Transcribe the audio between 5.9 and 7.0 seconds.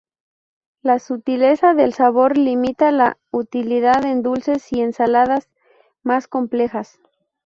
más complejas.